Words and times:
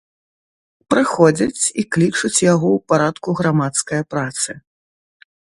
Прыходзяць 0.93 1.61
і 1.81 1.85
клічуць 1.97 2.41
яго 2.53 2.67
ў 2.77 2.85
парадку 2.93 3.29
грамадскае 3.43 4.01
працы. 4.17 4.51